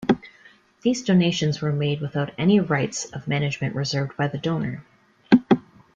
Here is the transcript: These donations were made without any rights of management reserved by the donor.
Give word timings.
These 0.81 1.03
donations 1.03 1.61
were 1.61 1.71
made 1.71 2.01
without 2.01 2.31
any 2.35 2.59
rights 2.59 3.05
of 3.11 3.27
management 3.27 3.75
reserved 3.75 4.17
by 4.17 4.29
the 4.29 4.39
donor. 4.39 4.83